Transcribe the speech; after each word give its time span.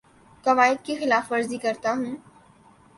قوائد 0.45 0.77
کی 0.85 0.95
خلاف 0.95 1.31
ورزی 1.31 1.57
کرتا 1.57 1.91
ہوں 1.93 2.15